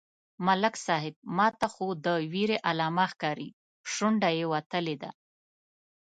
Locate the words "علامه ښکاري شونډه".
2.67-4.29